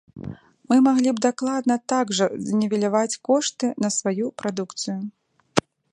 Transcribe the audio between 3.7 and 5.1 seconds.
на сваю прадукцыю.